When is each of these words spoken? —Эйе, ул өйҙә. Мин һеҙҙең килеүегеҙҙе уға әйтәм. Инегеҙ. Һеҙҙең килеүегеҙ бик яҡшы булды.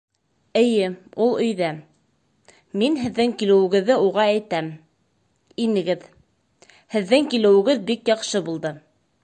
—Эйе, 0.59 0.85
ул 1.25 1.33
өйҙә. 1.47 1.67
Мин 2.83 2.95
һеҙҙең 3.03 3.35
килеүегеҙҙе 3.41 3.99
уға 4.07 4.25
әйтәм. 4.31 4.71
Инегеҙ. 5.67 6.07
Һеҙҙең 6.97 7.29
килеүегеҙ 7.35 7.85
бик 7.91 8.15
яҡшы 8.15 8.43
булды. 8.49 8.75